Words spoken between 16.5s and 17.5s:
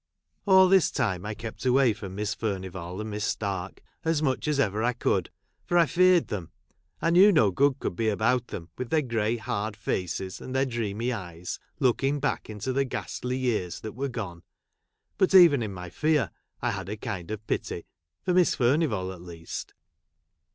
I had a kind of